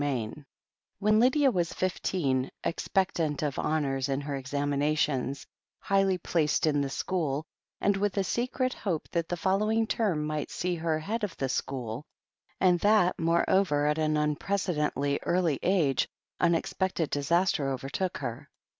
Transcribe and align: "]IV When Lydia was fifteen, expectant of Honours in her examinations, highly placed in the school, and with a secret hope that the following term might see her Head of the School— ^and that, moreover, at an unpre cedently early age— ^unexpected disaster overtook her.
"]IV 0.01 0.45
When 0.97 1.19
Lydia 1.19 1.51
was 1.51 1.73
fifteen, 1.73 2.49
expectant 2.63 3.43
of 3.43 3.59
Honours 3.59 4.09
in 4.09 4.19
her 4.21 4.35
examinations, 4.35 5.45
highly 5.79 6.17
placed 6.17 6.65
in 6.65 6.81
the 6.81 6.89
school, 6.89 7.45
and 7.79 7.95
with 7.95 8.17
a 8.17 8.23
secret 8.23 8.73
hope 8.73 9.07
that 9.11 9.29
the 9.29 9.37
following 9.37 9.85
term 9.85 10.25
might 10.25 10.49
see 10.49 10.73
her 10.73 10.97
Head 10.97 11.23
of 11.23 11.37
the 11.37 11.49
School— 11.49 12.03
^and 12.61 12.79
that, 12.81 13.19
moreover, 13.19 13.85
at 13.85 13.99
an 13.99 14.15
unpre 14.15 14.37
cedently 14.55 15.19
early 15.21 15.59
age— 15.61 16.09
^unexpected 16.41 17.11
disaster 17.11 17.69
overtook 17.69 18.17
her. 18.17 18.49